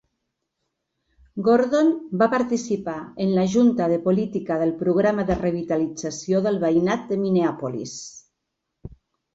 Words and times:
Gordon 1.47 1.91
va 2.21 2.27
participar 2.31 2.97
en 3.27 3.35
la 3.35 3.43
junta 3.57 3.91
de 3.93 4.01
política 4.09 4.59
del 4.65 4.75
Programa 4.81 5.29
de 5.31 5.37
Revitalització 5.45 6.43
del 6.49 6.61
Veïnat 6.67 7.09
de 7.13 7.21
Minneapolis. 7.29 7.97